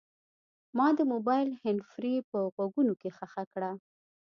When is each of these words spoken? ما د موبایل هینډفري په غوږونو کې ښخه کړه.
ما 0.77 0.87
د 0.97 0.99
موبایل 1.11 1.49
هینډفري 1.61 2.15
په 2.29 2.37
غوږونو 2.53 2.93
کې 3.01 3.09
ښخه 3.17 3.43
کړه. 3.53 3.71